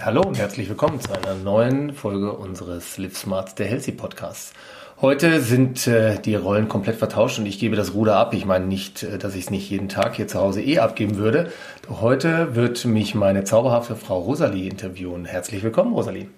[0.00, 4.52] Hallo und herzlich willkommen zu einer neuen Folge unseres Live Smart, der Healthy Podcasts.
[5.00, 8.32] Heute sind äh, die Rollen komplett vertauscht und ich gebe das Ruder ab.
[8.32, 11.16] Ich meine nicht, äh, dass ich es nicht jeden Tag hier zu Hause eh abgeben
[11.16, 11.50] würde.
[11.88, 15.24] Doch heute wird mich meine zauberhafte Frau Rosalie interviewen.
[15.24, 16.28] Herzlich willkommen, Rosalie.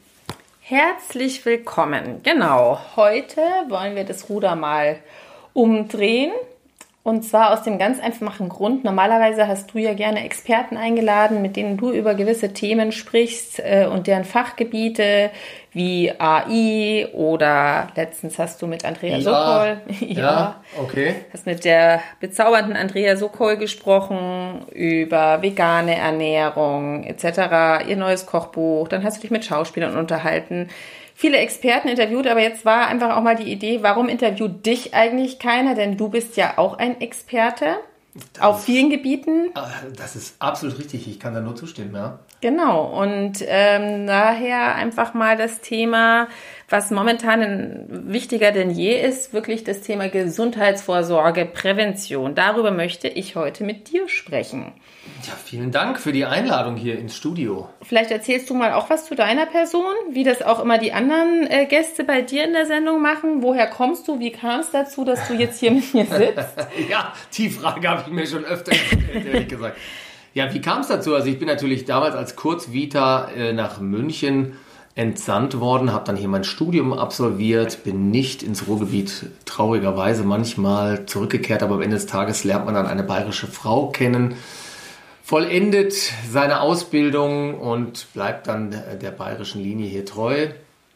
[0.61, 2.22] Herzlich willkommen.
[2.22, 4.96] Genau, heute wollen wir das Ruder mal
[5.52, 6.32] umdrehen
[7.03, 11.57] und zwar aus dem ganz einfachen Grund, normalerweise hast du ja gerne Experten eingeladen, mit
[11.57, 15.31] denen du über gewisse Themen sprichst äh, und deren Fachgebiete
[15.72, 21.14] wie AI oder letztens hast du mit Andrea ja, Sokol, ja, ja, okay.
[21.32, 29.04] Hast mit der bezaubernden Andrea Sokol gesprochen über vegane Ernährung etc., ihr neues Kochbuch, dann
[29.04, 30.68] hast du dich mit Schauspielern unterhalten
[31.20, 35.38] viele Experten interviewt, aber jetzt war einfach auch mal die Idee, warum interviewt dich eigentlich
[35.38, 35.74] keiner?
[35.74, 37.77] Denn du bist ja auch ein Experte
[38.41, 39.50] auf vielen Gebieten.
[39.55, 42.19] Ah, das ist absolut richtig, ich kann da nur zustimmen, ja.
[42.41, 46.28] Genau, und ähm, daher einfach mal das Thema,
[46.70, 52.36] was momentan wichtiger denn je ist, wirklich das Thema Gesundheitsvorsorge, Prävention.
[52.36, 54.72] Darüber möchte ich heute mit dir sprechen.
[55.27, 57.68] Ja, vielen Dank für die Einladung hier ins Studio.
[57.82, 61.48] Vielleicht erzählst du mal auch was zu deiner Person, wie das auch immer die anderen
[61.50, 63.42] äh, Gäste bei dir in der Sendung machen.
[63.42, 64.20] Woher kommst du?
[64.20, 66.55] Wie kam es dazu, dass du jetzt hier mit mir sitzt?
[66.88, 69.77] ja, die Frage habe ich mir schon öfter gestellt, ehrlich gesagt.
[70.34, 71.16] Ja, wie kam es dazu?
[71.16, 74.56] Also ich bin natürlich damals als Kurzvita äh, nach München
[74.94, 81.62] entsandt worden, habe dann hier mein Studium absolviert, bin nicht ins Ruhrgebiet traurigerweise manchmal zurückgekehrt,
[81.62, 84.34] aber am Ende des Tages lernt man dann eine bayerische Frau kennen,
[85.22, 85.94] vollendet
[86.28, 90.48] seine Ausbildung und bleibt dann der bayerischen Linie hier treu.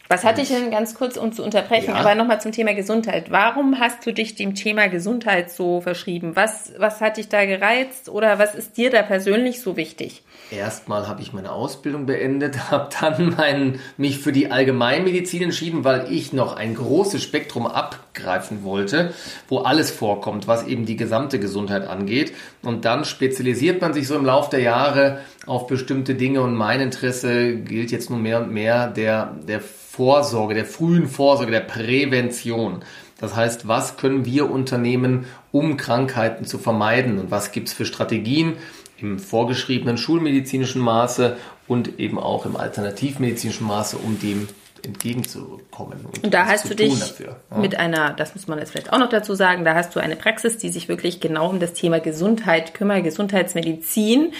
[0.08, 1.96] Was hatte ich denn ganz kurz, um zu unterbrechen, ja.
[1.96, 3.30] aber nochmal zum Thema Gesundheit.
[3.30, 6.36] Warum hast du dich dem Thema Gesundheit so verschrieben?
[6.36, 10.22] Was, was hat dich da gereizt oder was ist dir da persönlich so wichtig?
[10.50, 16.12] Erstmal habe ich meine Ausbildung beendet, habe dann mein, mich für die Allgemeinmedizin entschieden, weil
[16.12, 17.66] ich noch ein großes Spektrum
[18.14, 19.12] abgreifen wollte,
[19.48, 22.32] wo alles vorkommt, was eben die gesamte Gesundheit angeht.
[22.62, 26.80] Und dann spezialisiert man sich so im Laufe der Jahre auf bestimmte Dinge und mein
[26.80, 32.82] Interesse gilt jetzt nur mehr und mehr der, der Vorsorge, der frühen Vorsorge, der Prävention.
[33.18, 37.84] Das heißt, was können wir unternehmen, um Krankheiten zu vermeiden und was gibt es für
[37.84, 38.54] Strategien
[38.98, 41.36] im vorgeschriebenen schulmedizinischen Maße
[41.66, 44.48] und eben auch im alternativmedizinischen Maße, um dem
[44.86, 46.04] entgegenzukommen.
[46.04, 47.58] Und, und da hast du dich dafür, ja.
[47.58, 50.16] mit einer, das muss man jetzt vielleicht auch noch dazu sagen, da hast du eine
[50.16, 54.32] Praxis, die sich wirklich genau um das Thema Gesundheit kümmert, Gesundheitsmedizin.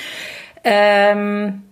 [0.64, 1.62] Ähm,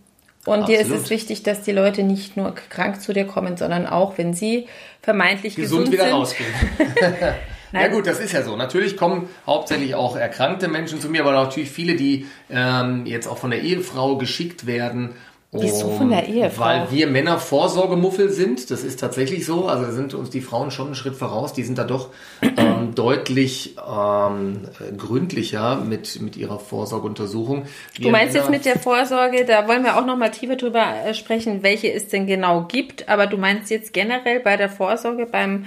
[0.45, 0.69] und Absolut.
[0.69, 4.19] dir ist es wichtig, dass die Leute nicht nur krank zu dir kommen, sondern auch,
[4.19, 4.67] wenn sie
[5.01, 6.15] vermeintlich gesund, gesund wieder sind.
[6.15, 6.51] rausgehen.
[7.73, 8.57] ja gut, das ist ja so.
[8.57, 13.39] Natürlich kommen hauptsächlich auch erkrankte Menschen zu mir, aber natürlich viele, die ähm, jetzt auch
[13.39, 15.11] von der Ehefrau geschickt werden
[15.55, 16.65] Wieso von der Ehefrau?
[16.65, 18.71] Weil wir Männer Vorsorgemuffel sind.
[18.71, 19.67] Das ist tatsächlich so.
[19.67, 21.53] Also sind uns die Frauen schon einen Schritt voraus.
[21.53, 22.09] Die sind da doch
[22.41, 24.63] ähm, deutlich ähm,
[24.97, 27.67] gründlicher mit, mit ihrer Vorsorgeuntersuchung.
[27.95, 30.57] Wir du meinst Männer, jetzt mit der Vorsorge, da wollen wir auch noch mal tiefer
[30.57, 33.11] drüber äh, sprechen, welche es denn genau gibt.
[33.11, 35.67] Aber du meinst jetzt generell bei der Vorsorge beim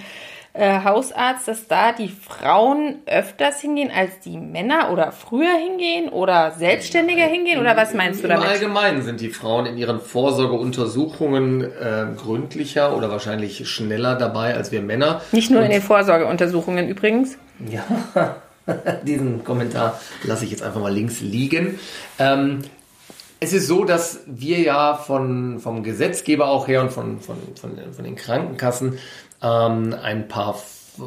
[0.58, 6.52] äh, Hausarzt, dass da die Frauen öfters hingehen als die Männer oder früher hingehen oder
[6.52, 8.46] selbstständiger hingehen oder was meinst du damit?
[8.46, 14.72] Im Allgemeinen sind die Frauen in ihren Vorsorgeuntersuchungen äh, gründlicher oder wahrscheinlich schneller dabei als
[14.72, 15.22] wir Männer.
[15.34, 17.38] Nicht nur Und in den Vorsorgeuntersuchungen übrigens.
[17.70, 17.84] Ja,
[19.04, 21.80] diesen Kommentar lasse ich jetzt einfach mal links liegen.
[22.18, 22.62] Ähm,
[23.40, 27.72] es ist so, dass wir ja von, vom Gesetzgeber auch her und von, von, von,
[27.94, 28.97] von den Krankenkassen
[29.41, 30.56] ähm, ein paar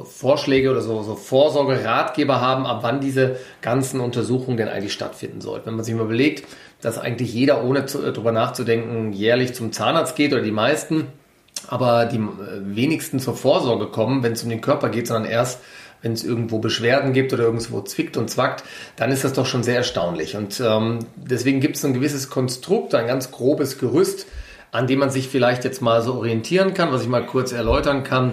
[0.04, 5.66] Vorschläge oder so, so Vorsorgeratgeber haben, ab wann diese ganzen Untersuchungen denn eigentlich stattfinden sollten.
[5.66, 6.46] Wenn man sich mal überlegt,
[6.80, 11.06] dass eigentlich jeder, ohne äh, darüber nachzudenken, jährlich zum Zahnarzt geht oder die meisten,
[11.66, 12.20] aber die äh,
[12.62, 15.60] wenigsten zur Vorsorge kommen, wenn es um den Körper geht, sondern erst,
[16.02, 18.64] wenn es irgendwo Beschwerden gibt oder irgendwo zwickt und zwackt,
[18.96, 20.36] dann ist das doch schon sehr erstaunlich.
[20.36, 24.26] Und ähm, deswegen gibt es ein gewisses Konstrukt, ein ganz grobes Gerüst,
[24.70, 28.04] an dem man sich vielleicht jetzt mal so orientieren kann, was ich mal kurz erläutern
[28.04, 28.32] kann.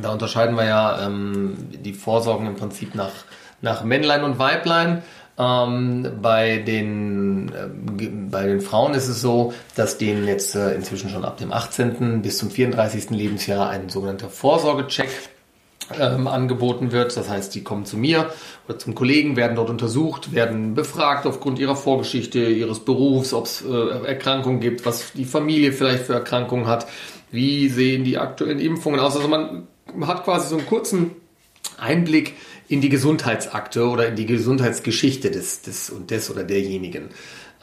[0.00, 3.12] Da unterscheiden wir ja ähm, die Vorsorgen im Prinzip nach,
[3.60, 5.02] nach Männlein und Weiblein.
[5.36, 11.10] Ähm, bei, den, äh, bei den Frauen ist es so, dass denen jetzt äh, inzwischen
[11.10, 12.22] schon ab dem 18.
[12.22, 13.10] bis zum 34.
[13.10, 15.08] Lebensjahr ein sogenannter Vorsorgecheck
[15.98, 17.16] ähm, angeboten wird.
[17.16, 18.30] Das heißt, die kommen zu mir
[18.68, 23.62] oder zum Kollegen, werden dort untersucht, werden befragt aufgrund ihrer Vorgeschichte, ihres Berufs, ob es
[23.64, 26.86] äh, Erkrankungen gibt, was die Familie vielleicht für Erkrankungen hat,
[27.30, 29.16] wie sehen die aktuellen Impfungen aus.
[29.16, 29.66] Also man
[30.02, 31.10] hat quasi so einen kurzen
[31.78, 32.34] Einblick
[32.68, 37.10] in die Gesundheitsakte oder in die Gesundheitsgeschichte des, des und des oder derjenigen.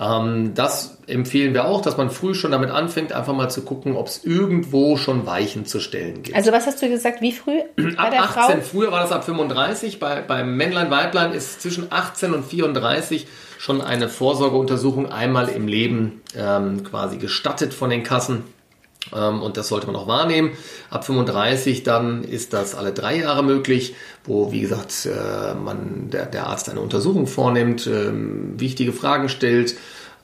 [0.01, 3.95] Ähm, das empfehlen wir auch, dass man früh schon damit anfängt, einfach mal zu gucken,
[3.95, 6.35] ob es irgendwo schon Weichen zu stellen gibt.
[6.35, 7.59] Also was hast du gesagt, wie früh?
[7.97, 8.61] Ab 18, Frau?
[8.61, 13.27] früher war das ab 35, bei, beim Männlein, Weiblein ist zwischen 18 und 34
[13.59, 18.43] schon eine Vorsorgeuntersuchung einmal im Leben ähm, quasi gestattet von den Kassen.
[19.13, 20.51] Ähm, und das sollte man auch wahrnehmen.
[20.89, 26.25] Ab 35 dann ist das alle drei Jahre möglich, wo, wie gesagt, äh, man, der,
[26.25, 29.75] der Arzt eine Untersuchung vornimmt, ähm, wichtige Fragen stellt,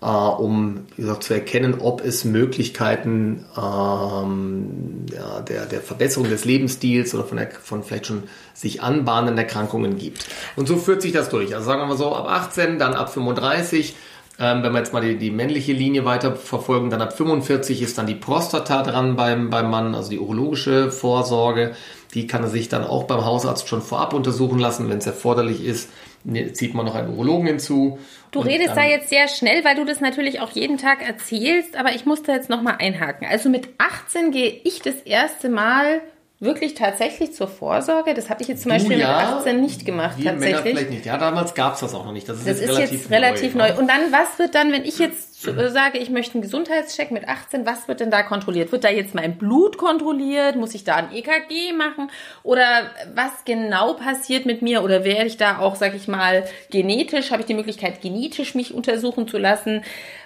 [0.01, 6.45] äh, um wie gesagt, zu erkennen, ob es Möglichkeiten ähm, ja, der, der Verbesserung des
[6.45, 10.25] Lebensstils oder von, der, von vielleicht schon sich anbahnenden Erkrankungen gibt.
[10.55, 11.55] Und so führt sich das durch.
[11.55, 13.95] Also sagen wir mal so, ab 18, dann ab 35
[14.39, 17.97] ähm, wenn wir jetzt mal die, die männliche Linie weiter verfolgen, dann ab 45 ist
[17.97, 21.75] dann die Prostata dran beim, beim Mann, also die urologische Vorsorge.
[22.13, 25.65] Die kann er sich dann auch beim Hausarzt schon vorab untersuchen lassen, wenn es erforderlich
[25.65, 25.89] ist.
[26.23, 27.99] Ne, zieht man noch einen Urologen hinzu.
[28.31, 31.93] Du redest da jetzt sehr schnell, weil du das natürlich auch jeden Tag erzählst, aber
[31.93, 33.25] ich muss da jetzt nochmal einhaken.
[33.29, 36.01] Also mit 18 gehe ich das erste Mal
[36.39, 38.13] Wirklich tatsächlich zur Vorsorge?
[38.13, 40.17] Das habe ich jetzt zum Beispiel ja, mit 18 nicht gemacht.
[40.17, 40.53] Wir tatsächlich.
[40.53, 41.05] Männer vielleicht nicht.
[41.05, 42.29] Ja, damals gab es das auch noch nicht.
[42.29, 43.69] Das ist, das jetzt, ist relativ jetzt relativ neu.
[43.69, 43.79] neu.
[43.79, 47.65] Und dann, was wird dann, wenn ich jetzt sage, ich möchte einen Gesundheitscheck mit 18,
[47.65, 48.71] was wird denn da kontrolliert?
[48.71, 50.55] Wird da jetzt mein Blut kontrolliert?
[50.55, 52.09] Muss ich da ein EKG machen?
[52.43, 54.83] Oder was genau passiert mit mir?
[54.83, 58.73] Oder werde ich da auch, sag ich mal, genetisch, habe ich die Möglichkeit, genetisch mich
[58.73, 59.83] untersuchen zu lassen?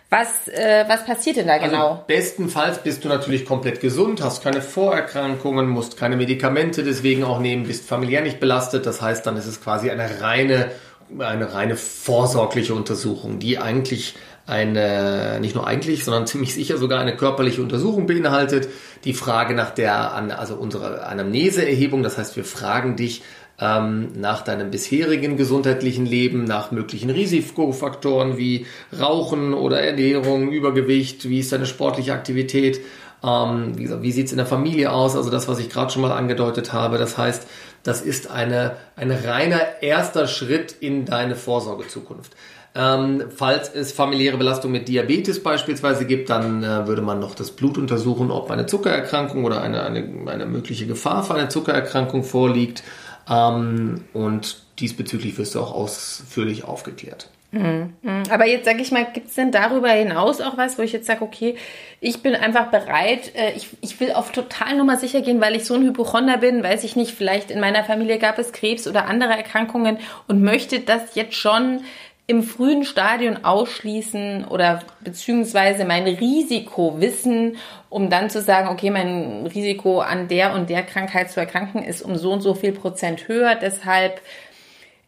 [0.09, 2.03] Was, äh, was passiert denn da also genau?
[2.05, 7.63] Bestenfalls bist du natürlich komplett gesund, hast keine Vorerkrankungen, musst keine Medikamente deswegen auch nehmen,
[7.63, 8.85] bist familiär nicht belastet.
[8.85, 10.71] Das heißt, dann ist es quasi eine reine,
[11.17, 14.15] eine reine vorsorgliche Untersuchung, die eigentlich
[14.51, 18.68] eine, nicht nur eigentlich, sondern ziemlich sicher sogar eine körperliche Untersuchung beinhaltet.
[19.06, 23.24] Die Frage nach der, also unsere Anamneseerhebung, das heißt, wir fragen dich,
[23.59, 28.65] ähm, nach deinem bisherigen gesundheitlichen Leben, nach möglichen Risikofaktoren wie
[29.00, 32.81] Rauchen oder Ernährung, Übergewicht, wie ist deine sportliche Aktivität,
[33.24, 36.01] ähm, wie, wie sieht es in der Familie aus, also das, was ich gerade schon
[36.01, 36.98] mal angedeutet habe.
[36.98, 37.48] Das heißt,
[37.83, 42.33] das ist eine, ein reiner erster Schritt in deine Vorsorgezukunft.
[42.73, 47.51] Ähm, falls es familiäre Belastung mit Diabetes beispielsweise gibt, dann äh, würde man noch das
[47.51, 52.83] Blut untersuchen, ob eine Zuckererkrankung oder eine, eine, eine mögliche Gefahr für eine Zuckererkrankung vorliegt.
[53.29, 57.29] Ähm, und diesbezüglich wirst du auch ausführlich aufgeklärt.
[57.51, 57.94] Mhm.
[58.01, 58.23] Mhm.
[58.29, 61.06] Aber jetzt sage ich mal, gibt es denn darüber hinaus auch was, wo ich jetzt
[61.06, 61.57] sage, okay,
[62.00, 65.65] ich bin einfach bereit, äh, ich, ich will auf total Nummer sicher gehen, weil ich
[65.65, 69.06] so ein Hypochonder bin, weiß ich nicht, vielleicht in meiner Familie gab es Krebs oder
[69.06, 69.97] andere Erkrankungen
[70.29, 71.81] und möchte das jetzt schon
[72.31, 77.57] im frühen Stadion ausschließen oder beziehungsweise mein Risiko wissen,
[77.89, 82.01] um dann zu sagen, okay, mein Risiko an der und der Krankheit zu erkranken ist
[82.01, 84.21] um so und so viel Prozent höher, deshalb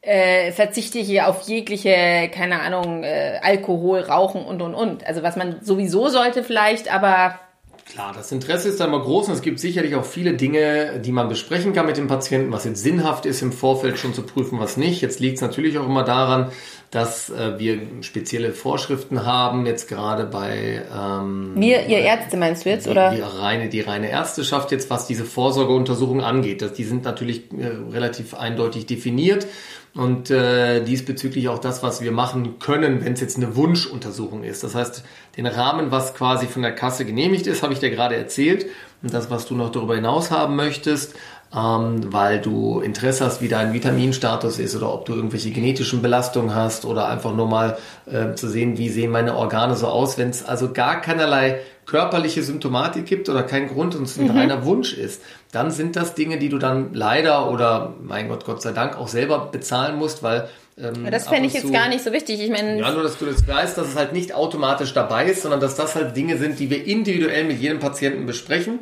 [0.02, 5.08] äh, verzichte ich auf jegliche, keine Ahnung, äh, Alkohol, Rauchen und und und.
[5.08, 7.40] Also was man sowieso sollte vielleicht, aber
[7.86, 11.12] Klar, das Interesse ist da immer groß und es gibt sicherlich auch viele Dinge, die
[11.12, 14.58] man besprechen kann mit dem Patienten, was jetzt sinnhaft ist, im Vorfeld schon zu prüfen,
[14.58, 15.02] was nicht.
[15.02, 16.52] Jetzt liegt es natürlich auch immer daran,
[16.94, 22.70] dass äh, wir spezielle Vorschriften haben, jetzt gerade bei ähm, mir, ihr Ärzte meinst du
[22.70, 23.10] jetzt, die, oder?
[23.10, 26.62] Die reine, die reine Ärzteschaft jetzt, was diese Vorsorgeuntersuchung angeht.
[26.62, 29.48] Das, die sind natürlich äh, relativ eindeutig definiert
[29.96, 34.64] und äh, diesbezüglich auch das, was wir machen können, wenn es jetzt eine Wunschuntersuchung ist.
[34.64, 35.04] Das heißt,
[35.36, 38.68] den Rahmen, was quasi von der Kasse genehmigt ist, habe ich dir gerade erzählt.
[39.02, 41.16] Und das, was du noch darüber hinaus haben möchtest,
[41.56, 46.56] ähm, weil du Interesse hast, wie dein Vitaminstatus ist oder ob du irgendwelche genetischen Belastungen
[46.56, 50.30] hast oder einfach nur mal äh, zu sehen, wie sehen meine Organe so aus, wenn
[50.30, 54.38] es also gar keinerlei körperliche Symptomatik gibt oder kein Grund und es ein mhm.
[54.38, 58.62] reiner Wunsch ist, dann sind das Dinge, die du dann leider oder mein Gott, Gott
[58.62, 62.12] sei Dank auch selber bezahlen musst, weil ähm, das fände ich jetzt gar nicht so
[62.14, 62.42] wichtig.
[62.42, 65.44] Ich meine, ja, nur dass du das weißt, dass es halt nicht automatisch dabei ist,
[65.44, 68.80] sondern dass das halt Dinge sind, die wir individuell mit jedem Patienten besprechen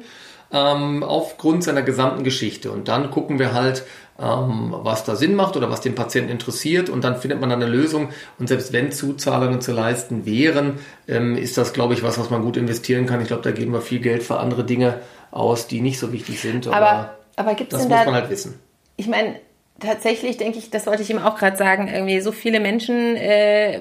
[0.53, 2.72] ähm, aufgrund seiner gesamten Geschichte.
[2.72, 3.84] Und dann gucken wir halt,
[4.20, 7.62] ähm, was da Sinn macht oder was den Patienten interessiert und dann findet man dann
[7.62, 8.10] eine Lösung.
[8.38, 12.43] Und selbst wenn Zuzahlungen zu leisten wären, ähm, ist das, glaube ich, was, was man
[12.43, 13.22] gut investieren kann.
[13.22, 15.00] Ich glaube, da geben wir viel Geld für andere Dinge
[15.31, 16.67] aus, die nicht so wichtig sind.
[16.67, 18.60] Aber, aber, aber gibt's das denn muss da, man halt wissen.
[18.98, 19.38] Ich meine,
[19.79, 23.79] tatsächlich denke ich, das wollte ich ihm auch gerade sagen, irgendwie so viele Menschen äh,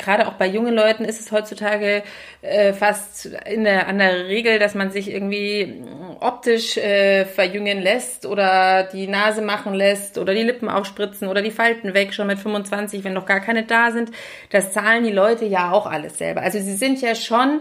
[0.00, 2.02] gerade auch bei jungen Leuten ist es heutzutage
[2.42, 5.82] äh, fast in der, an der Regel, dass man sich irgendwie
[6.20, 11.50] optisch äh, verjüngen lässt oder die Nase machen lässt oder die Lippen aufspritzen oder die
[11.50, 14.10] Falten weg schon mit 25, wenn noch gar keine da sind.
[14.50, 16.42] Das zahlen die Leute ja auch alles selber.
[16.42, 17.60] Also sie sind ja schon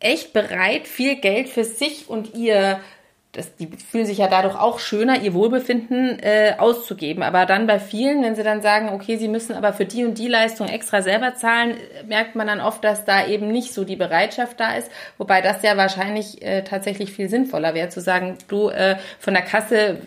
[0.00, 2.80] echt bereit, viel Geld für sich und ihr
[3.38, 7.22] das, die fühlen sich ja dadurch auch schöner, ihr Wohlbefinden äh, auszugeben.
[7.22, 10.18] Aber dann bei vielen, wenn sie dann sagen, okay, sie müssen aber für die und
[10.18, 11.76] die Leistung extra selber zahlen,
[12.06, 14.90] merkt man dann oft, dass da eben nicht so die Bereitschaft da ist.
[15.16, 19.44] Wobei das ja wahrscheinlich äh, tatsächlich viel sinnvoller wäre, zu sagen, du äh, von der
[19.44, 19.98] Kasse,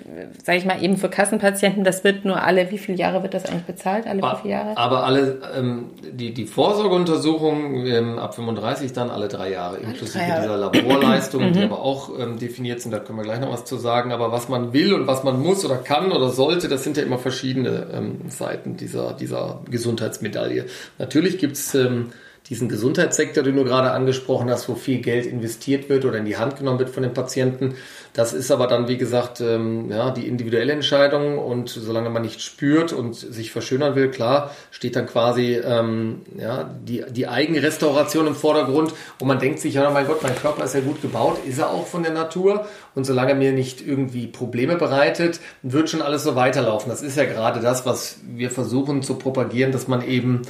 [0.43, 3.45] sage ich mal eben für Kassenpatienten, das wird nur alle, wie viele Jahre wird das
[3.45, 4.07] eigentlich bezahlt?
[4.07, 4.77] Alle wie viele Jahre?
[4.77, 10.27] Aber alle, ähm, die, die Vorsorgeuntersuchung ähm, ab 35 dann alle drei Jahre, inklusive drei
[10.27, 10.41] Jahre.
[10.41, 11.71] dieser Laborleistungen, die mhm.
[11.71, 14.11] aber auch ähm, definiert sind, da können wir gleich noch was zu sagen.
[14.11, 17.03] Aber was man will und was man muss oder kann oder sollte, das sind ja
[17.03, 20.65] immer verschiedene ähm, Seiten dieser, dieser Gesundheitsmedaille.
[20.97, 22.11] Natürlich gibt's ähm,
[22.49, 26.37] diesen Gesundheitssektor, den du gerade angesprochen hast, wo viel Geld investiert wird oder in die
[26.37, 27.75] Hand genommen wird von den Patienten.
[28.13, 32.41] Das ist aber dann, wie gesagt, ähm, ja, die individuelle Entscheidung und solange man nicht
[32.41, 38.35] spürt und sich verschönern will, klar, steht dann quasi ähm, ja, die, die Eigenrestauration im
[38.35, 41.59] Vordergrund und man denkt sich, ja, mein Gott, mein Körper ist ja gut gebaut, ist
[41.59, 46.23] er auch von der Natur und solange mir nicht irgendwie Probleme bereitet, wird schon alles
[46.23, 46.89] so weiterlaufen.
[46.89, 50.41] Das ist ja gerade das, was wir versuchen zu propagieren, dass man eben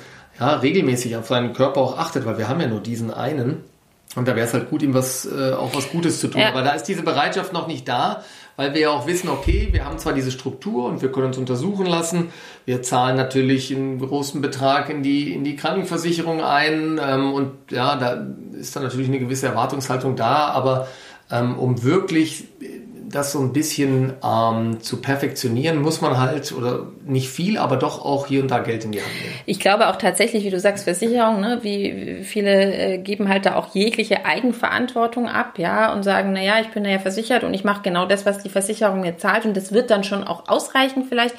[0.41, 3.63] ja, regelmäßig auf seinen Körper auch achtet, weil wir haben ja nur diesen einen.
[4.15, 6.41] Und da wäre es halt gut, ihm was, äh, auch was Gutes zu tun.
[6.41, 6.49] Ja.
[6.49, 8.23] Aber da ist diese Bereitschaft noch nicht da,
[8.57, 11.37] weil wir ja auch wissen, okay, wir haben zwar diese Struktur und wir können uns
[11.37, 12.29] untersuchen lassen.
[12.65, 16.99] Wir zahlen natürlich einen großen Betrag in die, in die Krankenversicherung ein.
[17.01, 18.25] Ähm, und ja, da
[18.59, 20.47] ist dann natürlich eine gewisse Erwartungshaltung da.
[20.47, 20.87] Aber
[21.29, 22.45] ähm, um wirklich
[23.11, 28.03] das so ein bisschen ähm, zu perfektionieren, muss man halt, oder nicht viel, aber doch
[28.03, 29.33] auch hier und da Geld in die Hand nehmen.
[29.45, 33.55] Ich glaube auch tatsächlich, wie du sagst, Versicherung, ne, wie viele äh, geben halt da
[33.55, 37.81] auch jegliche Eigenverantwortung ab, ja, und sagen, naja, ich bin ja versichert und ich mache
[37.83, 41.35] genau das, was die Versicherung mir zahlt und das wird dann schon auch ausreichen vielleicht.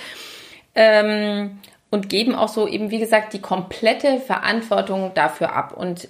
[0.75, 1.59] Ähm,
[1.93, 5.75] und geben auch so eben, wie gesagt, die komplette Verantwortung dafür ab.
[5.77, 6.09] Und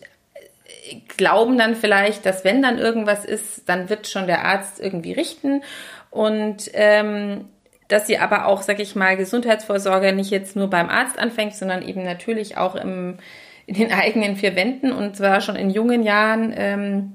[1.17, 5.63] glauben dann vielleicht, dass wenn dann irgendwas ist, dann wird schon der Arzt irgendwie richten
[6.11, 7.47] und ähm,
[7.89, 11.87] dass sie aber auch, sag ich mal, Gesundheitsvorsorge nicht jetzt nur beim Arzt anfängt, sondern
[11.87, 13.19] eben natürlich auch im,
[13.67, 16.55] in den eigenen vier Wänden und zwar schon in jungen Jahren.
[16.57, 17.13] Ähm,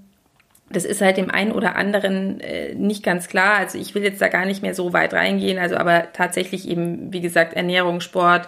[0.69, 3.55] das ist halt dem einen oder anderen äh, nicht ganz klar.
[3.57, 5.57] Also ich will jetzt da gar nicht mehr so weit reingehen.
[5.57, 8.47] Also aber tatsächlich eben, wie gesagt, Ernährung, Sport,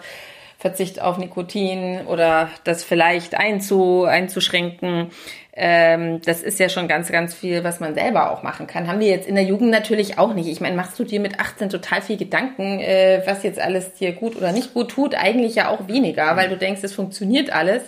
[0.60, 5.10] Verzicht auf Nikotin oder das vielleicht einzu, einzuschränken.
[5.52, 8.86] Ähm, das ist ja schon ganz, ganz viel, was man selber auch machen kann.
[8.86, 10.48] Haben wir jetzt in der Jugend natürlich auch nicht.
[10.48, 14.12] Ich meine, machst du dir mit 18 total viel Gedanken, äh, was jetzt alles dir
[14.12, 15.14] gut oder nicht gut tut?
[15.14, 17.82] Eigentlich ja auch weniger, weil du denkst, es funktioniert alles.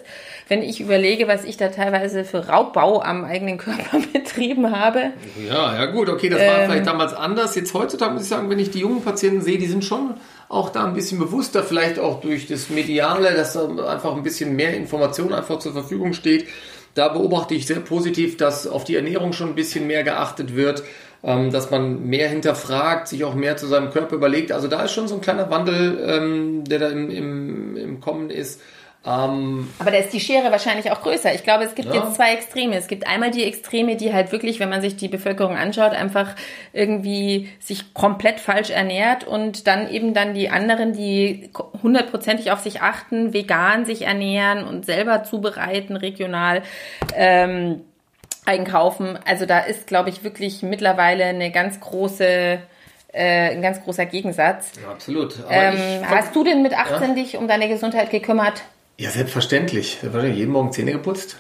[0.49, 5.13] Wenn ich überlege, was ich da teilweise für Raubbau am eigenen Körper betrieben habe.
[5.47, 7.55] Ja, ja gut, okay, das war ähm, vielleicht damals anders.
[7.55, 10.15] Jetzt heutzutage muss ich sagen, wenn ich die jungen Patienten sehe, die sind schon
[10.53, 14.55] auch da ein bisschen bewusster, vielleicht auch durch das Mediale, dass da einfach ein bisschen
[14.55, 16.47] mehr Information einfach zur Verfügung steht.
[16.95, 20.83] Da beobachte ich sehr positiv, dass auf die Ernährung schon ein bisschen mehr geachtet wird,
[21.23, 24.53] ähm, dass man mehr hinterfragt, sich auch mehr zu seinem Körper überlegt.
[24.53, 28.29] Also da ist schon so ein kleiner Wandel, ähm, der da im, im, im Kommen
[28.29, 28.61] ist.
[29.05, 31.35] Ähm, Aber da ist die Schere wahrscheinlich auch größer.
[31.35, 32.03] Ich glaube, es gibt ja.
[32.03, 32.77] jetzt zwei Extreme.
[32.77, 36.37] Es gibt einmal die Extreme, die halt wirklich, wenn man sich die Bevölkerung anschaut, einfach
[36.73, 41.51] irgendwie sich komplett falsch ernährt und dann eben dann die anderen, die
[41.83, 46.63] hundertprozentig auf sich achten, vegan sich ernähren und selber zubereiten, regional.
[47.15, 47.83] Ähm,
[48.45, 49.19] einkaufen.
[49.25, 52.59] Also da ist, glaube ich, wirklich mittlerweile eine ganz große
[53.13, 54.73] äh, ein ganz großer Gegensatz.
[54.83, 55.37] Ja, absolut.
[55.51, 57.15] Ähm, hast du denn mit 18 ja?
[57.15, 58.63] dich um deine Gesundheit gekümmert?
[58.99, 59.99] Ja, selbstverständlich.
[60.03, 61.37] Wird jeden Morgen Zähne geputzt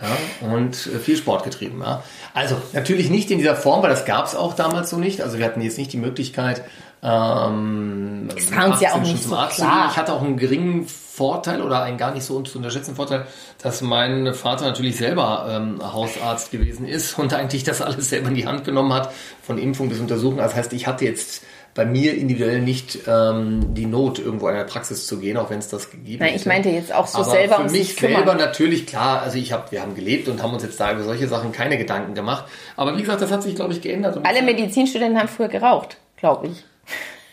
[0.00, 1.80] ja, und äh, viel Sport getrieben.
[1.82, 2.02] Ja.
[2.34, 5.20] Also natürlich nicht in dieser Form, weil das gab es auch damals so nicht.
[5.20, 6.62] Also wir hatten jetzt nicht die Möglichkeit,
[7.04, 9.88] ähm, es war uns ja auch nicht so klar.
[9.90, 13.26] Ich hatte auch einen geringen Vorteil oder einen gar nicht so zu unterschätzenden Vorteil,
[13.60, 18.36] dass mein Vater natürlich selber ähm, Hausarzt gewesen ist und eigentlich das alles selber in
[18.36, 20.38] die Hand genommen hat, von Impfung bis Untersuchung.
[20.38, 21.42] Das heißt, ich hatte jetzt
[21.74, 25.58] bei mir individuell nicht ähm, die Not, irgendwo in der Praxis zu gehen, auch wenn
[25.58, 26.34] es das gegeben hat.
[26.34, 29.22] Ich meinte jetzt auch so Aber selber für mich selber natürlich klar.
[29.22, 31.78] Also ich habe, wir haben gelebt und haben uns jetzt da über solche Sachen keine
[31.78, 32.44] Gedanken gemacht.
[32.76, 34.20] Aber wie gesagt, das hat sich, glaube ich, geändert.
[34.22, 36.64] Alle Medizinstudenten haben früher geraucht, glaube ich.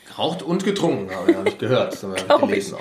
[0.08, 2.79] Geraucht und getrunken, habe hab ich gehört, das haben wir gelesen auch.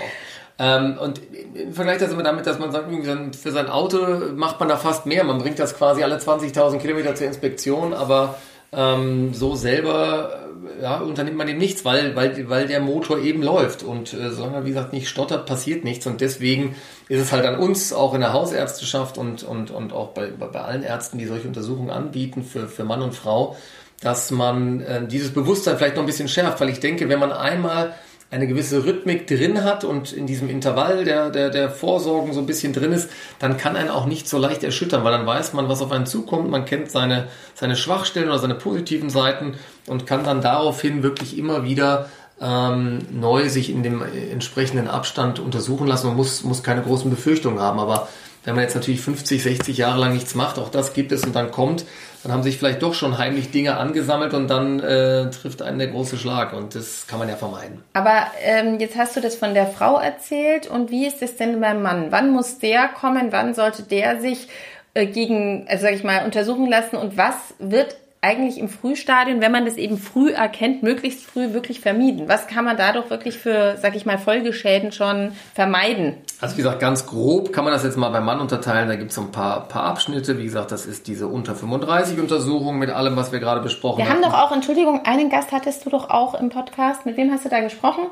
[0.60, 1.20] Ähm, und
[1.54, 2.88] im Vergleich das immer damit, dass man sagt,
[3.36, 3.98] für sein Auto
[4.34, 5.22] macht man da fast mehr.
[5.22, 8.36] Man bringt das quasi alle 20.000 Kilometer zur Inspektion, aber
[8.72, 10.47] ähm, so selber
[10.80, 13.82] ja, unternimmt man eben nichts, weil, weil, weil der Motor eben läuft.
[13.82, 16.06] Und äh, solange, wie gesagt, nicht stottert, passiert nichts.
[16.06, 16.74] Und deswegen
[17.08, 20.60] ist es halt an uns, auch in der Hausärzteschaft und, und, und auch bei, bei
[20.60, 23.56] allen Ärzten, die solche Untersuchungen anbieten für, für Mann und Frau,
[24.00, 27.32] dass man äh, dieses Bewusstsein vielleicht noch ein bisschen schärft, weil ich denke, wenn man
[27.32, 27.94] einmal
[28.30, 32.46] eine gewisse Rhythmik drin hat und in diesem Intervall der, der, der Vorsorgen so ein
[32.46, 33.08] bisschen drin ist,
[33.38, 36.04] dann kann einen auch nicht so leicht erschüttern, weil dann weiß man, was auf einen
[36.04, 39.54] zukommt, man kennt seine, seine Schwachstellen oder seine positiven Seiten
[39.86, 45.86] und kann dann daraufhin wirklich immer wieder ähm, neu sich in dem entsprechenden Abstand untersuchen
[45.86, 47.80] lassen und muss, muss keine großen Befürchtungen haben.
[47.80, 48.08] Aber
[48.44, 51.34] wenn man jetzt natürlich 50, 60 Jahre lang nichts macht, auch das gibt es und
[51.34, 51.84] dann kommt,
[52.22, 55.88] dann haben sich vielleicht doch schon heimlich Dinge angesammelt und dann äh, trifft einen der
[55.88, 57.82] große Schlag und das kann man ja vermeiden.
[57.92, 61.60] Aber ähm, jetzt hast du das von der Frau erzählt und wie ist es denn
[61.60, 62.06] beim Mann?
[62.10, 63.28] Wann muss der kommen?
[63.30, 64.48] Wann sollte der sich
[64.94, 69.52] äh, gegen, also sag ich mal, untersuchen lassen und was wird eigentlich im Frühstadium, wenn
[69.52, 72.28] man das eben früh erkennt, möglichst früh wirklich vermieden?
[72.28, 76.16] Was kann man dadurch wirklich für, sag ich mal, Folgeschäden schon vermeiden?
[76.40, 78.88] Also wie gesagt, ganz grob kann man das jetzt mal beim Mann unterteilen.
[78.88, 80.38] Da gibt es so ein paar, paar Abschnitte.
[80.38, 84.08] Wie gesagt, das ist diese unter 35 Untersuchung mit allem, was wir gerade besprochen haben.
[84.08, 87.06] Wir haben doch auch, Entschuldigung, einen Gast hattest du doch auch im Podcast.
[87.06, 88.06] Mit wem hast du da gesprochen?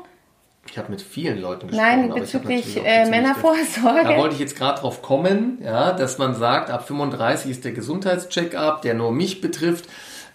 [0.69, 2.09] Ich habe mit vielen Leuten gesprochen.
[2.09, 4.03] Nein, bezüglich äh, Männervorsorge.
[4.03, 7.71] Da wollte ich jetzt gerade drauf kommen, ja, dass man sagt, ab 35 ist der
[7.71, 9.85] Gesundheitscheck-up, der nur mich betrifft.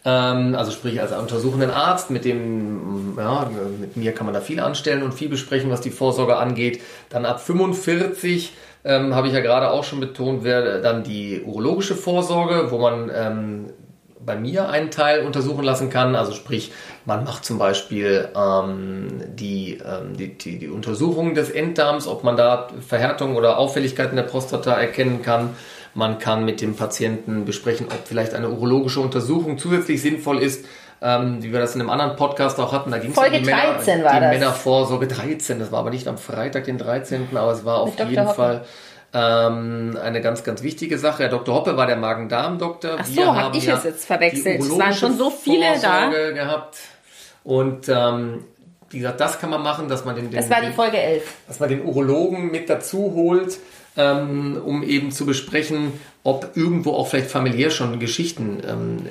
[0.04, 3.48] Ähm, also sprich als untersuchenden Arzt, mit dem, ja,
[3.80, 6.80] mit mir kann man da viel anstellen und viel besprechen, was die Vorsorge angeht.
[7.08, 8.52] Dann ab 45
[8.84, 13.10] ähm, habe ich ja gerade auch schon betont, wäre dann die urologische Vorsorge, wo man
[13.14, 13.70] ähm,
[14.24, 16.14] bei mir einen Teil untersuchen lassen kann.
[16.14, 16.72] Also sprich,
[17.04, 22.36] man macht zum Beispiel ähm, die, ähm, die, die, die, Untersuchung des Enddarms, ob man
[22.36, 25.50] da Verhärtungen oder Auffälligkeiten der Prostata erkennen kann.
[25.94, 30.64] Man kann mit dem Patienten besprechen, ob vielleicht eine urologische Untersuchung zusätzlich sinnvoll ist.
[31.04, 33.40] Ähm, wie wir das in einem anderen Podcast auch hatten, da ging es um die,
[33.40, 35.58] Männer, die Männervorsorge 13.
[35.58, 38.34] Das war aber nicht am Freitag, den 13., aber es war auf jeden Hoppe.
[38.34, 38.64] Fall
[39.14, 41.24] ähm, eine ganz, ganz wichtige Sache.
[41.24, 41.54] Herr Dr.
[41.54, 42.96] Hoppe war der Magen-Darm-Doktor.
[42.98, 44.60] Ach so, habe ich ja es jetzt verwechselt.
[44.60, 46.44] Es waren schon so viele Vorsorge da.
[46.44, 46.78] gehabt.
[47.44, 48.44] Und ähm,
[48.90, 51.34] wie gesagt, das kann man machen, dass man den, den Das war die Folge 11.
[51.48, 53.58] Dass man den Urologen mit dazu holt,
[53.96, 55.92] ähm, um eben zu besprechen,
[56.22, 59.06] ob irgendwo auch vielleicht familiär schon Geschichten ähm,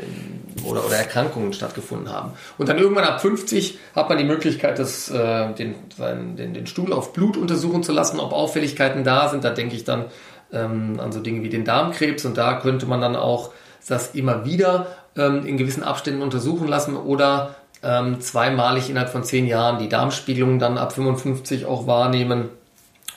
[0.66, 2.34] oder, oder Erkrankungen stattgefunden haben.
[2.58, 6.94] Und dann irgendwann ab 50 hat man die Möglichkeit, das, äh, den, den, den Stuhl
[6.94, 9.44] auf Blut untersuchen zu lassen, ob Auffälligkeiten da sind.
[9.44, 10.06] Da denke ich dann
[10.54, 13.52] ähm, an so Dinge wie den Darmkrebs und da könnte man dann auch
[13.88, 14.88] das immer wieder
[15.18, 20.60] ähm, in gewissen Abständen untersuchen lassen oder ähm, zweimalig innerhalb von zehn Jahren die Darmspiegelung
[20.60, 22.50] dann ab 55 auch wahrnehmen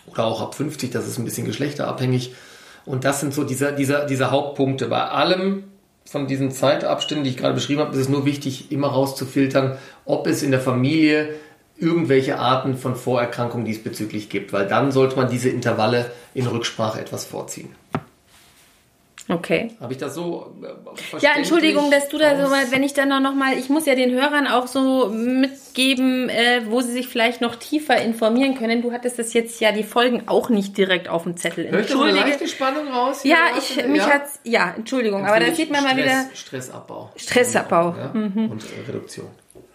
[0.07, 2.35] oder auch ab 50, das ist ein bisschen geschlechterabhängig.
[2.87, 4.89] Und das sind so diese, diese, diese Hauptpunkte.
[4.89, 5.65] Bei allem
[6.05, 10.27] von diesen Zeitabständen, die ich gerade beschrieben habe, ist es nur wichtig, immer rauszufiltern, ob
[10.27, 11.35] es in der Familie
[11.77, 17.25] irgendwelche Arten von Vorerkrankungen diesbezüglich gibt, weil dann sollte man diese Intervalle in Rücksprache etwas
[17.25, 17.75] vorziehen.
[19.29, 19.71] Okay.
[19.81, 23.09] Habe ich das so äh, Ja, Entschuldigung, dass du da so mal, wenn ich dann
[23.09, 27.41] noch mal, ich muss ja den Hörern auch so mitgeben, äh, wo sie sich vielleicht
[27.41, 28.83] noch tiefer informieren können.
[28.83, 31.71] Du hattest das jetzt ja die Folgen auch nicht direkt auf dem Zettel.
[31.71, 33.23] Hört so eine leichte Spannung raus?
[33.23, 34.11] Hier ja, ich mich ja?
[34.11, 37.11] hat's ja, Entschuldigung, aber da sieht man mal wieder Stressabbau.
[37.17, 38.11] Stressabbau ja?
[38.13, 38.51] mhm.
[38.51, 39.29] und äh, Reduktion.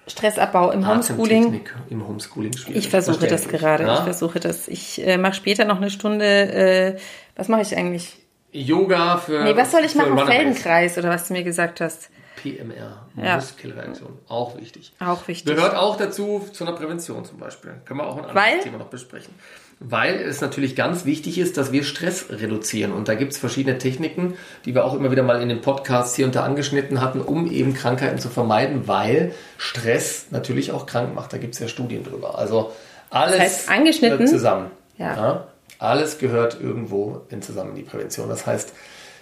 [0.05, 1.61] Stressabbau im Homeschooling.
[1.89, 3.85] Im Homeschooling Ich versuche das gerade.
[3.85, 3.97] Ja?
[3.97, 4.67] Ich versuche das.
[4.67, 6.25] Ich äh, mache später noch eine Stunde.
[6.25, 6.97] Äh,
[7.35, 8.17] was mache ich eigentlich?
[8.51, 9.43] Yoga für.
[9.43, 10.17] Nee, was soll ich machen?
[10.17, 12.09] Feldenkreis oder was du mir gesagt hast?
[12.41, 13.35] PMR, ja.
[13.35, 14.93] Muskelreaktion, auch wichtig.
[14.99, 15.55] Auch wichtig.
[15.55, 17.73] Gehört auch dazu zu einer Prävention zum Beispiel.
[17.85, 18.59] Können wir auch ein anderes Weil?
[18.61, 19.33] Thema noch besprechen.
[19.81, 22.91] Weil es natürlich ganz wichtig ist, dass wir Stress reduzieren.
[22.91, 24.35] Und da gibt es verschiedene Techniken,
[24.65, 27.73] die wir auch immer wieder mal in den Podcasts hier unter angeschnitten hatten, um eben
[27.73, 31.31] Krankheiten zu vermeiden, weil Stress natürlich auch krank macht.
[31.31, 32.37] Da gibt es ja Studien drüber.
[32.37, 32.73] Also
[33.09, 34.27] alles das heißt, angeschnitten?
[34.27, 34.71] zusammen.
[34.97, 35.15] Ja.
[35.15, 35.47] ja.
[35.79, 38.29] Alles gehört irgendwo in zusammen die Prävention.
[38.29, 38.73] Das heißt,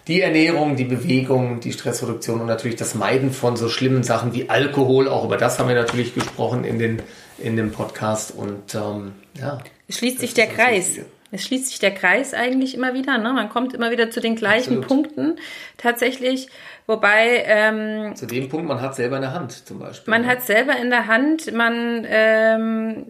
[0.07, 4.49] die Ernährung, die Bewegung, die Stressreduktion und natürlich das Meiden von so schlimmen Sachen wie
[4.49, 7.01] Alkohol, auch über das haben wir natürlich gesprochen in, den,
[7.37, 8.33] in dem Podcast.
[8.35, 9.59] Und ähm, ja.
[9.87, 10.87] Es schließt sich der Kreis.
[10.87, 11.05] Wichtige.
[11.29, 13.17] Es schließt sich der Kreis eigentlich immer wieder.
[13.17, 13.33] Ne?
[13.33, 14.87] Man kommt immer wieder zu den gleichen Absolut.
[14.87, 15.39] Punkten
[15.77, 16.47] tatsächlich.
[16.85, 17.43] Wobei.
[17.45, 20.09] Ähm, zu dem Punkt, man hat selber in der Hand zum Beispiel.
[20.09, 20.27] Man ne?
[20.29, 22.05] hat selber in der Hand, man.
[22.07, 23.05] Ähm,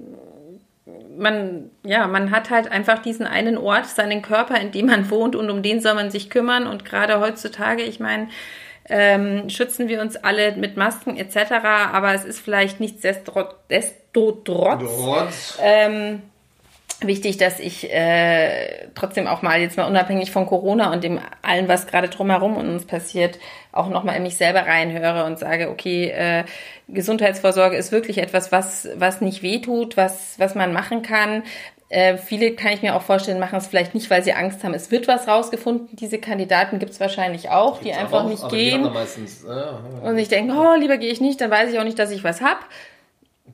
[1.17, 5.35] man, ja, man hat halt einfach diesen einen Ort, seinen Körper, in dem man wohnt
[5.35, 6.67] und um den soll man sich kümmern.
[6.67, 8.29] Und gerade heutzutage, ich meine,
[8.89, 11.51] ähm, schützen wir uns alle mit Masken etc.,
[11.91, 13.53] aber es ist vielleicht nichtsdestotrotz
[15.61, 16.21] ähm,
[17.01, 21.67] wichtig, dass ich äh, trotzdem auch mal jetzt mal unabhängig von Corona und dem allen,
[21.67, 23.37] was gerade drumherum uns passiert,
[23.71, 26.43] auch nochmal in mich selber reinhöre und sage, okay, äh,
[26.87, 31.43] Gesundheitsvorsorge ist wirklich etwas, was, was nicht wehtut, was, was man machen kann.
[31.89, 34.73] Äh, viele kann ich mir auch vorstellen, machen es vielleicht nicht, weil sie Angst haben.
[34.73, 35.95] Es wird was rausgefunden.
[35.95, 38.83] Diese Kandidaten gibt es wahrscheinlich auch, die einfach auch, nicht gehen.
[38.91, 41.99] Meistens, äh, und ich denke, oh, lieber gehe ich nicht, dann weiß ich auch nicht,
[41.99, 42.65] dass ich was hab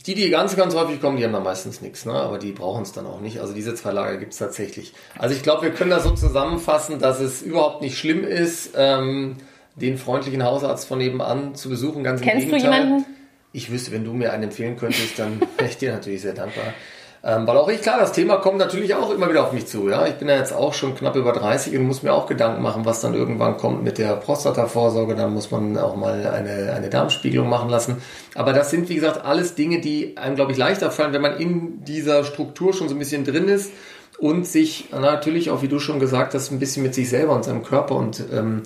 [0.05, 2.13] Die, die ganz, ganz häufig kommen, die haben da meistens nichts, ne?
[2.13, 3.39] aber die brauchen es dann auch nicht.
[3.39, 4.93] Also diese zwei Lager gibt es tatsächlich.
[5.17, 9.37] Also ich glaube, wir können das so zusammenfassen, dass es überhaupt nicht schlimm ist, ähm,
[9.75, 12.03] den freundlichen Hausarzt von nebenan zu besuchen.
[12.03, 12.83] Ganz Kennst im du Gegenteil.
[12.83, 13.05] jemanden?
[13.53, 16.73] Ich wüsste, wenn du mir einen empfehlen könntest, dann wäre ich dir natürlich sehr dankbar.
[17.25, 19.87] Ähm, weil auch ich, klar, das Thema kommt natürlich auch immer wieder auf mich zu.
[19.87, 20.05] Ja?
[20.07, 22.83] Ich bin ja jetzt auch schon knapp über 30 und muss mir auch Gedanken machen,
[22.83, 25.15] was dann irgendwann kommt mit der Prostatavorsorge.
[25.15, 28.01] Dann muss man auch mal eine, eine Darmspiegelung machen lassen.
[28.35, 31.37] Aber das sind, wie gesagt, alles Dinge, die einem, glaube ich, leichter fallen, wenn man
[31.37, 33.71] in dieser Struktur schon so ein bisschen drin ist
[34.17, 37.45] und sich natürlich auch, wie du schon gesagt hast, ein bisschen mit sich selber und
[37.45, 38.63] seinem Körper und ähm,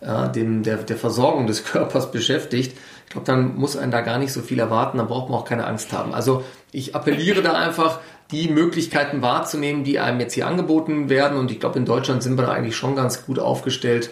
[0.00, 2.76] ja, dem, der, der Versorgung des Körpers beschäftigt.
[3.08, 5.46] Ich glaube, dann muss einen da gar nicht so viel erwarten, dann braucht man auch
[5.46, 6.12] keine Angst haben.
[6.12, 11.38] Also ich appelliere da einfach, die Möglichkeiten wahrzunehmen, die einem jetzt hier angeboten werden.
[11.38, 14.10] Und ich glaube, in Deutschland sind wir da eigentlich schon ganz gut aufgestellt,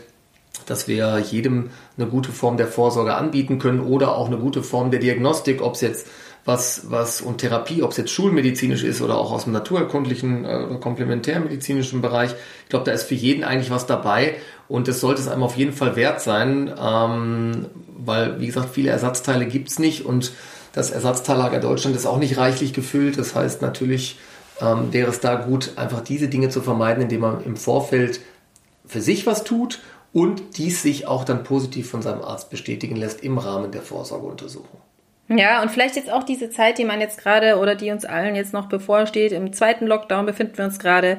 [0.67, 4.91] dass wir jedem eine gute Form der Vorsorge anbieten können oder auch eine gute Form
[4.91, 6.07] der Diagnostik, ob es jetzt
[6.45, 10.65] was, was und Therapie, ob es jetzt schulmedizinisch ist oder auch aus dem naturerkundlichen äh,
[10.69, 12.31] oder komplementärmedizinischen Bereich.
[12.65, 14.37] Ich glaube, da ist für jeden eigentlich was dabei
[14.69, 17.67] und das sollte es einem auf jeden Fall wert sein, ähm,
[17.99, 20.33] weil, wie gesagt, viele Ersatzteile gibt's nicht und
[20.73, 23.19] das Ersatzteillager Deutschland ist auch nicht reichlich gefüllt.
[23.19, 24.19] Das heißt natürlich,
[24.61, 28.21] ähm, wäre es da gut, einfach diese Dinge zu vermeiden, indem man im Vorfeld
[28.87, 29.81] für sich was tut
[30.17, 34.81] und dies sich auch dann positiv von seinem Arzt bestätigen lässt im Rahmen der Vorsorgeuntersuchung.
[35.29, 38.35] Ja, und vielleicht jetzt auch diese Zeit, die man jetzt gerade oder die uns allen
[38.35, 39.33] jetzt noch bevorsteht.
[39.33, 41.19] Im zweiten Lockdown befinden wir uns gerade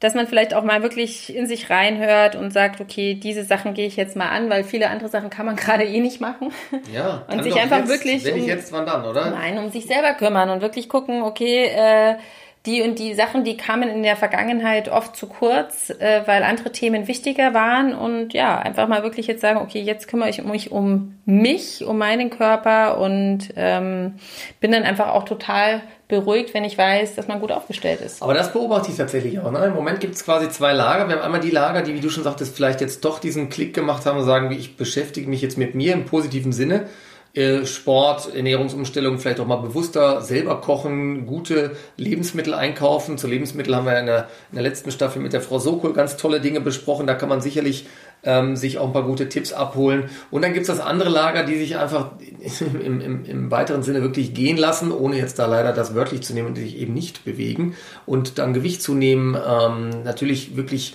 [0.00, 3.86] dass man vielleicht auch mal wirklich in sich reinhört und sagt, okay, diese Sachen gehe
[3.86, 6.52] ich jetzt mal an, weil viele andere Sachen kann man gerade eh nicht machen.
[6.92, 9.30] Ja, und sich einfach jetzt, wirklich Wenn um, nicht jetzt, wann dann, oder?
[9.30, 12.16] nein, um sich selber kümmern und wirklich gucken, okay, äh,
[12.66, 16.72] die und die Sachen, die kamen in der Vergangenheit oft zu kurz, äh, weil andere
[16.72, 20.72] Themen wichtiger waren und ja, einfach mal wirklich jetzt sagen, okay, jetzt kümmere ich mich
[20.72, 24.14] um mich, um meinen Körper und ähm,
[24.60, 28.22] bin dann einfach auch total beruhigt, wenn ich weiß, dass man gut aufgestellt ist.
[28.22, 29.50] Aber das beobachte ich tatsächlich auch.
[29.50, 29.58] Ne?
[29.66, 31.08] Im Moment gibt es quasi zwei Lager.
[31.08, 33.74] Wir haben einmal die Lager, die, wie du schon sagtest, vielleicht jetzt doch diesen Klick
[33.74, 36.86] gemacht haben und sagen, wie ich beschäftige mich jetzt mit mir im positiven Sinne.
[37.34, 43.18] Äh, Sport, Ernährungsumstellung, vielleicht auch mal bewusster selber kochen, gute Lebensmittel einkaufen.
[43.18, 46.16] Zu Lebensmitteln haben wir in der, in der letzten Staffel mit der Frau Sokol ganz
[46.16, 47.08] tolle Dinge besprochen.
[47.08, 47.86] Da kann man sicherlich
[48.22, 50.04] ähm, sich auch ein paar gute Tipps abholen.
[50.30, 52.12] Und dann gibt's das andere Lager, die sich einfach
[52.60, 56.34] im, im, im weiteren Sinne wirklich gehen lassen, ohne jetzt da leider das wörtlich zu
[56.34, 57.74] nehmen und sich eben nicht bewegen
[58.06, 60.94] und dann Gewicht zu nehmen, ähm, natürlich wirklich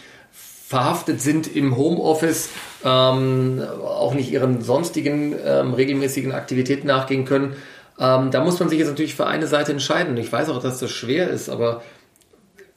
[0.69, 2.49] verhaftet sind im Homeoffice,
[2.86, 7.55] ähm, auch nicht ihren sonstigen ähm, regelmäßigen Aktivitäten nachgehen können.
[7.99, 10.15] Ähm, da muss man sich jetzt natürlich für eine Seite entscheiden.
[10.17, 11.82] Ich weiß auch, dass das schwer ist, aber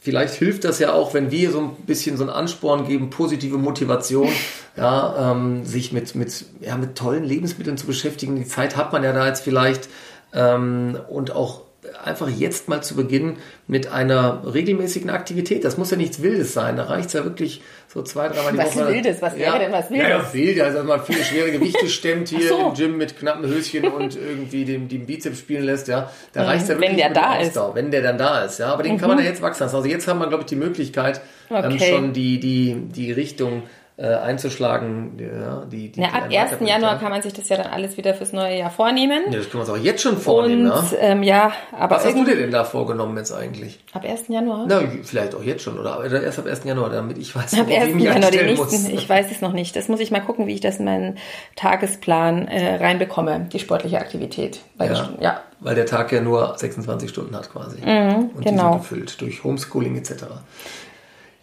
[0.01, 3.59] vielleicht hilft das ja auch, wenn wir so ein bisschen so einen Ansporn geben, positive
[3.59, 4.31] Motivation,
[4.79, 8.37] ja, ähm, sich mit, mit, ja, mit tollen Lebensmitteln zu beschäftigen.
[8.37, 9.91] Die Zeit hat man ja da jetzt vielleicht
[10.33, 11.61] ähm, und auch
[12.05, 15.65] einfach jetzt mal zu beginnen mit einer regelmäßigen Aktivität.
[15.65, 16.77] Das muss ja nichts Wildes sein.
[16.77, 18.89] Da reicht es ja wirklich so zwei, dreimal die Was Woche.
[18.89, 19.23] Wildes?
[19.23, 20.09] Was wäre denn was Wildes?
[20.09, 20.61] Ja, ja, wild.
[20.61, 22.69] Also man viele schwere Gewichte stemmt hier so.
[22.69, 25.89] im Gym mit knappen Höschen und irgendwie den, den Bizeps spielen lässt.
[25.89, 26.81] Ja, da reicht es ja Mhm.
[26.81, 27.43] wenn wirklich der da ist.
[27.43, 27.47] Mhm.
[27.63, 28.59] Ausdauer, wenn der dann da ist.
[28.59, 29.77] Ja, aber den kann man ja jetzt wachsen lassen.
[29.77, 31.93] Also jetzt haben wir, glaube ich, die Möglichkeit, ähm, Okay.
[31.93, 33.63] schon die, die, die Richtung
[33.99, 35.19] äh, einzuschlagen.
[35.19, 36.33] Ja, die, die, Ja, die ab einen 1.
[36.35, 36.99] weiterbringt, Januar ja.
[36.99, 39.25] kann man sich das ja dann alles wieder fürs neue Jahr vornehmen.
[39.31, 40.71] Ja, das können wir uns auch jetzt schon vornehmen.
[40.71, 40.99] Und Ja.
[40.99, 43.81] ähm, ja, aber Was hast du dir denn da vorgenommen jetzt eigentlich?
[43.93, 44.29] ab 1.
[44.29, 44.65] Januar?
[44.67, 46.65] Na, vielleicht auch jetzt schon, oder erst ab 1.
[46.65, 47.95] Januar, damit ich weiß, Ab worauf ich 1.
[47.95, 48.91] mich Januar den nächsten.
[48.95, 49.77] Ich weiß es noch nicht.
[49.77, 51.19] Das muss ich mal gucken, wie ich das in meinen
[51.57, 54.61] Tagesplan äh, reinbekomme, die sportliche Aktivität.
[54.77, 55.09] Weil Ja.
[55.21, 55.41] ja.
[55.61, 57.77] Weil der Tag ja nur 26 Stunden hat quasi.
[57.77, 58.73] und die genau.
[58.73, 60.25] sind gefüllt durch Homeschooling etc.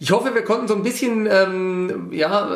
[0.02, 2.48] Ich hoffe, wir konnten so ein bisschen ähm, ja,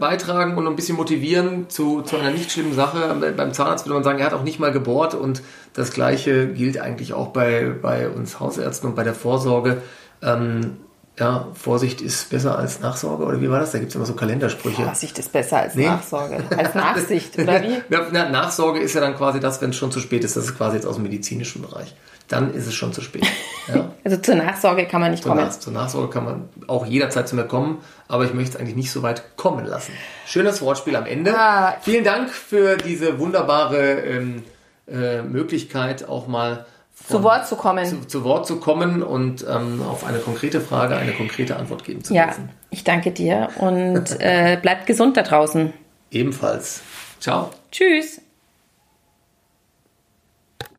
[0.00, 3.14] beitragen und ein bisschen motivieren zu, zu einer nicht schlimmen Sache.
[3.36, 5.42] Beim Zahnarzt würde man sagen, er hat auch nicht mal gebohrt und
[5.74, 9.82] das Gleiche gilt eigentlich auch bei, bei uns Hausärzten und bei der Vorsorge.
[10.22, 10.78] Ähm,
[11.18, 13.72] ja, Vorsicht ist besser als Nachsorge oder wie war das?
[13.72, 14.82] Da gibt es immer so Kalendersprüche.
[14.82, 15.86] Vorsicht ist besser als Nee.
[15.86, 16.44] Nachsorge.
[16.56, 17.74] Als Nachsicht, oder wie?
[17.90, 20.34] Ja, na, Nachsorge ist ja dann quasi das, wenn es schon zu spät ist.
[20.34, 21.94] Das ist quasi jetzt aus dem medizinischen Bereich.
[22.28, 23.26] Dann ist es schon zu spät.
[23.68, 23.90] Ja.
[24.04, 25.44] Also zur Nachsorge kann man nicht Zur, kommen.
[25.44, 28.76] Nach zur Nachsorge kann man auch jederzeit zu mir kommen, aber ich möchte es eigentlich
[28.76, 29.92] nicht so weit kommen lassen.
[30.24, 31.36] Schönes Wortspiel am Ende.
[31.36, 31.74] Ah.
[31.82, 34.44] Vielen Dank für diese wunderbare ähm,
[34.86, 36.64] äh, Möglichkeit, auch mal
[37.08, 37.84] Zu Wort zu kommen.
[37.84, 42.04] zu, zu Wort zu kommen und ähm, auf eine konkrete Frage eine konkrete Antwort geben
[42.04, 42.50] zu ja, dürfen.
[42.70, 45.72] ich danke dir und äh, bleibt gesund da draußen.
[46.12, 46.82] Ebenfalls.
[47.18, 47.50] Ciao.
[47.72, 48.20] Tschüss.